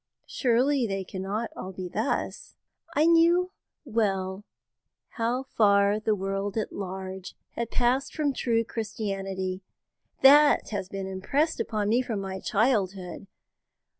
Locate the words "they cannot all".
0.87-1.71